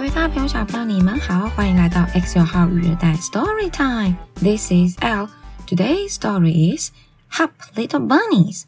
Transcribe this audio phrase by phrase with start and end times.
[0.00, 5.28] 位大朋友、小朋友，你们好，欢迎来到 X 九号育儿袋 Story Time。This is L.
[5.66, 6.92] Today's story is
[7.32, 8.62] Hop Little Bunnies.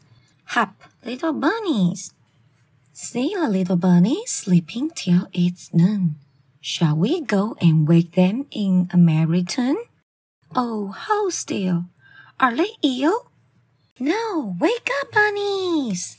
[0.49, 0.69] Hop
[1.03, 2.09] Little Bunnies.
[2.93, 6.15] See the little bunnies sleeping till it's noon.
[6.61, 9.77] Shall we go and wake them in a merry tune?
[10.55, 11.85] Oh, hold still.
[12.39, 13.31] Are they ill?
[13.99, 16.17] No, wake up, bunnies.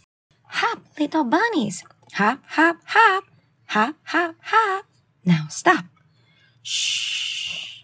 [0.48, 1.84] Hop, little bunnies.
[2.15, 3.24] Hop, hop, hop.
[3.69, 4.84] Hop, hop, hop.
[5.25, 5.85] Now stop.
[6.61, 7.84] Shh.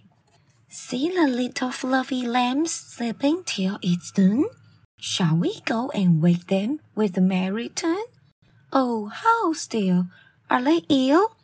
[0.70, 4.46] See the little fluffy lambs sleeping till it's noon?
[5.00, 8.06] Shall we go and wake them with a merry tune?
[8.72, 10.08] Oh, how still.
[10.50, 11.36] Are they ill?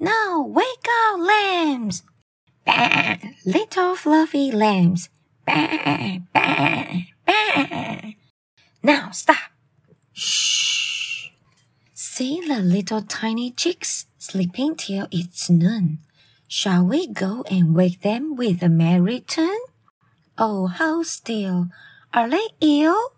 [0.00, 2.02] No, wake up, lambs.
[2.64, 5.10] Bah, little fluffy lambs.
[5.46, 8.00] Bah, bah, bah.
[8.82, 9.52] Now stop.
[10.12, 11.30] Shh.
[11.92, 15.98] See the little tiny chicks sleeping till it's noon.
[16.48, 19.62] Shall we go and wake them with a merry tune?
[20.36, 21.68] Oh, how still.
[22.12, 23.12] Are they ill?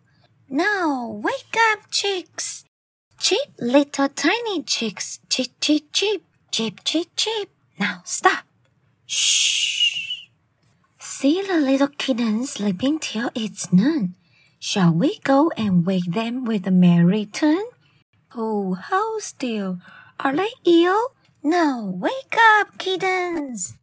[0.50, 2.64] Now wake up, chicks.
[3.18, 5.20] Cheep, little tiny chicks.
[5.30, 7.48] Cheep, cheep, cheep, cheep, cheep, cheep.
[7.80, 8.44] Now stop.
[9.06, 10.28] Shh.
[11.00, 14.16] See the little kittens sleeping till it's noon.
[14.58, 17.68] Shall we go and wake them with a merry tune?
[18.34, 19.78] Oh, how still.
[20.20, 21.12] Are they ill?
[21.42, 23.74] No, wake up, kittens.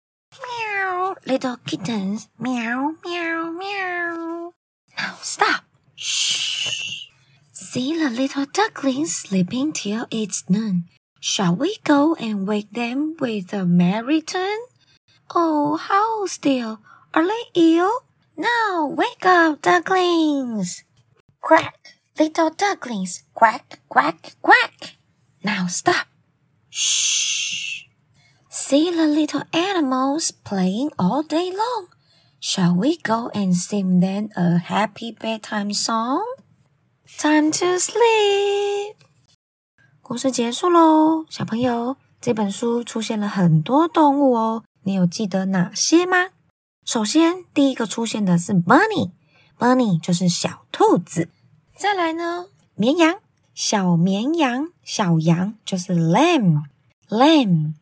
[0.42, 2.28] Meow, little kittens.
[2.40, 4.54] Meow, meow, meow.
[4.98, 5.64] Now stop.
[5.96, 7.08] Shh.
[7.52, 10.90] See the little ducklings sleeping till it's noon.
[11.20, 14.66] Shall we go and wake them with a merry tune?
[15.34, 16.80] Oh, how still.
[17.14, 18.02] Are they ill?
[18.36, 20.84] No, wake up, ducklings.
[21.42, 23.24] Quack, little ducklings.
[23.34, 24.96] Quack, quack, quack.
[25.44, 26.08] Now stop.
[26.73, 27.85] Shh.
[28.51, 31.89] See the little animals playing all day long.
[32.41, 36.23] Shall we go and sing them a happy bedtime song?
[37.19, 38.97] Time to sleep.
[40.03, 46.29] 故事结束喽，小朋友，这本书出现了很多动物哦，你有记得哪些吗？
[46.85, 51.29] 首先，第一个出现的是 bunny，bunny 就是小兔子。
[51.77, 53.21] 再来呢，绵羊，
[53.54, 57.74] 小绵羊，小羊就是 lamb，lamb。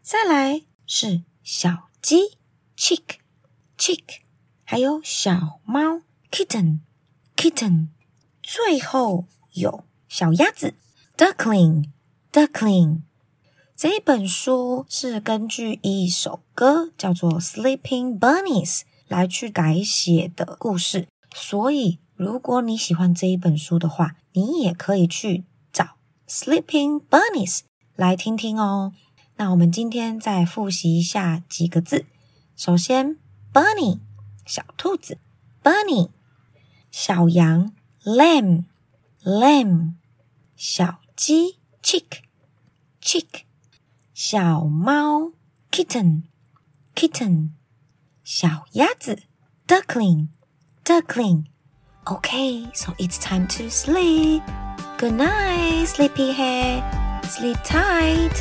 [0.00, 2.38] 再来是小鸡
[2.76, 4.20] ，chick，chick，
[4.64, 7.88] 还有小猫，kitten，kitten。
[8.42, 10.74] 最后有小鸭子
[11.16, 13.00] ，duckling，duckling。
[13.76, 25.84] 这一本书是根据一首歌叫做《Sleeping Bunnies》来去改写的故事，所以如果你喜欢这一本书的话，你也可以去找
[26.28, 27.58] 《Sleeping Bunnies》
[27.94, 28.92] 来听听哦。
[29.36, 32.06] 那我们今天再复习一下几个字。
[32.56, 33.18] 首先
[33.52, 34.00] ，bunny
[34.44, 35.18] 小兔子
[35.62, 36.10] ，bunny
[36.90, 38.64] 小羊，lamb
[39.22, 39.92] lamb
[40.56, 42.22] 小鸡，chick
[43.00, 43.42] chick。
[44.12, 45.34] 小猫
[45.70, 46.24] kitten
[46.96, 47.50] kitten，
[48.24, 49.22] 小鸭子
[49.68, 50.26] duckling
[50.84, 51.44] duckling。
[52.10, 54.42] Okay, so it's time to sleep.
[54.96, 56.82] Good night, sleepyhead.
[57.22, 58.32] Sleep tight.